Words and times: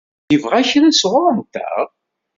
Yebɣa 0.31 0.59
kra 0.69 0.89
sɣur-nteɣ? 0.99 1.77